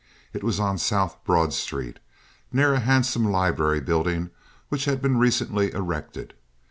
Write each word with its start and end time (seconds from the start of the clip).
It 0.33 0.43
was 0.43 0.59
on 0.59 0.79
South 0.79 1.23
Broad 1.25 1.53
Street, 1.53 1.99
near 2.51 2.73
a 2.73 2.79
handsome 2.79 3.25
library 3.31 3.79
building 3.81 4.31
which 4.69 4.85
had 4.85 4.99
been 4.99 5.17
recently 5.19 5.71
erected. 5.73 6.33